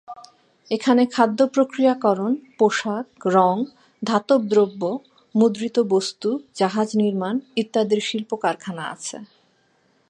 এখানে 0.71 1.03
খাদ্য 1.05 1.39
প্রক্রিয়াকরণ, 1.47 2.31
পোশাক, 2.59 3.05
রঙ, 3.27 3.55
ধাতব 4.01 4.41
দ্রব্য, 4.43 4.81
মুদ্রিত 5.35 5.77
বস্তু, 5.91 6.29
জাহাজ 6.55 6.89
নির্মাণ, 6.95 7.35
ইত্যাদির 7.55 8.01
শিল্প 8.01 8.31
কারখানা 8.35 8.83
আছে। 8.93 9.17